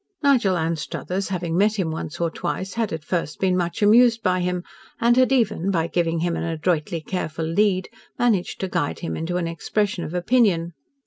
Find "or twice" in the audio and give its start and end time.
2.19-2.73